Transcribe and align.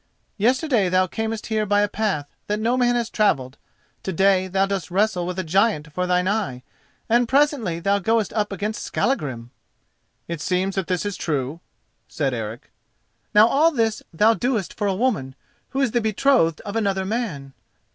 "Yesterday 0.39 0.89
thou 0.89 1.05
camest 1.05 1.45
here 1.45 1.63
by 1.63 1.81
a 1.81 1.87
path 1.87 2.25
that 2.47 2.59
no 2.59 2.75
man 2.75 2.95
has 2.95 3.07
travelled, 3.07 3.59
to 4.01 4.11
day 4.11 4.47
thou 4.47 4.65
dost 4.65 4.89
wrestle 4.89 5.27
with 5.27 5.37
a 5.37 5.43
giant 5.43 5.93
for 5.93 6.07
thine 6.07 6.27
eye, 6.27 6.63
and 7.07 7.27
presently 7.27 7.79
thou 7.79 7.99
goest 7.99 8.33
up 8.33 8.51
against 8.51 8.81
Skallagrim!" 8.81 9.51
"It 10.27 10.41
seems 10.41 10.73
that 10.73 10.87
this 10.87 11.05
is 11.05 11.17
true," 11.17 11.59
said 12.07 12.33
Eric. 12.33 12.71
"Now 13.35 13.45
all 13.47 13.69
this 13.69 14.01
thou 14.11 14.33
doest 14.33 14.73
for 14.73 14.87
a 14.87 14.95
woman 14.95 15.35
who 15.69 15.81
is 15.81 15.91
the 15.91 16.01
betrothed 16.01 16.61
of 16.61 16.75
another 16.75 17.05
man." 17.05 17.53